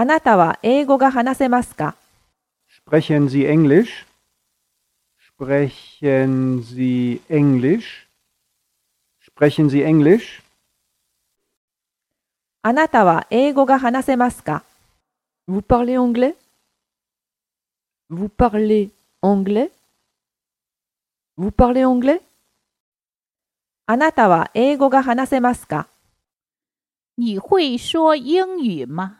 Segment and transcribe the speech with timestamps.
[0.00, 1.94] あなたは英語が話せますか
[2.88, 4.06] Sprechen Sie Englisch?
[5.38, 8.08] Sprechen Sie Englisch?
[9.22, 10.42] Sprechen Sie Englisch?
[12.62, 14.62] あなたは英語が話せますか
[15.46, 16.34] Vous parlez anglais
[18.08, 18.88] Vous parlez
[19.20, 19.70] anglais
[21.36, 22.22] Vous parlez anglais
[23.84, 25.88] あなたは英語が話せますか
[27.18, 29.19] 你会说英语吗？